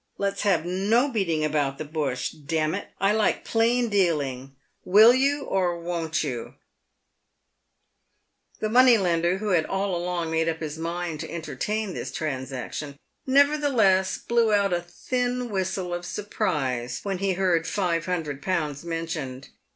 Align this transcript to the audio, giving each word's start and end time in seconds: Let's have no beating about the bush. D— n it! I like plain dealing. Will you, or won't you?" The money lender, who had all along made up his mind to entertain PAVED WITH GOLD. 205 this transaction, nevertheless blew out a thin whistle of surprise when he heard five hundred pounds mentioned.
Let's 0.17 0.41
have 0.41 0.65
no 0.65 1.09
beating 1.11 1.45
about 1.45 1.77
the 1.77 1.85
bush. 1.85 2.31
D— 2.31 2.57
n 2.57 2.73
it! 2.73 2.87
I 2.99 3.11
like 3.11 3.45
plain 3.45 3.87
dealing. 3.87 4.55
Will 4.83 5.13
you, 5.13 5.43
or 5.43 5.79
won't 5.79 6.23
you?" 6.23 6.55
The 8.61 8.69
money 8.69 8.97
lender, 8.97 9.37
who 9.37 9.49
had 9.49 9.67
all 9.67 9.95
along 9.95 10.31
made 10.31 10.49
up 10.49 10.59
his 10.59 10.75
mind 10.75 11.19
to 11.19 11.29
entertain 11.29 11.89
PAVED 11.93 11.99
WITH 11.99 12.07
GOLD. 12.07 12.15
205 12.17 12.39
this 12.47 12.49
transaction, 12.49 12.97
nevertheless 13.27 14.17
blew 14.17 14.51
out 14.51 14.73
a 14.73 14.81
thin 14.81 15.51
whistle 15.51 15.93
of 15.93 16.03
surprise 16.07 17.01
when 17.03 17.19
he 17.19 17.33
heard 17.33 17.67
five 17.67 18.07
hundred 18.07 18.41
pounds 18.41 18.83
mentioned. 18.83 19.49